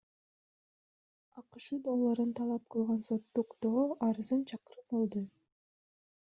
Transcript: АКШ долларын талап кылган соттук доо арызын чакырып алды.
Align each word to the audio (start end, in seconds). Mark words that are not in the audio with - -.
АКШ 1.41 1.67
долларын 1.89 2.33
талап 2.41 2.65
кылган 2.77 3.05
соттук 3.09 3.55
доо 3.67 3.87
арызын 4.09 4.45
чакырып 4.53 5.01
алды. 5.03 5.27